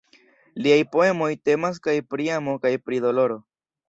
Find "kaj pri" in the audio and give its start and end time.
1.87-2.25, 2.65-3.03